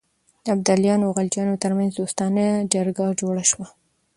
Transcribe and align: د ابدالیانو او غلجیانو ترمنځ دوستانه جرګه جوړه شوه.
د 0.43 0.45
ابدالیانو 0.55 1.05
او 1.07 1.13
غلجیانو 1.17 1.61
ترمنځ 1.63 1.91
دوستانه 1.93 2.45
جرګه 2.73 3.05
جوړه 3.21 3.43
شوه. 3.51 3.67